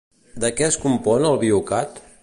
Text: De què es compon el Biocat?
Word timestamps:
De 0.43 0.49
què 0.61 0.65
es 0.69 0.79
compon 0.87 1.29
el 1.33 1.39
Biocat? 1.45 2.03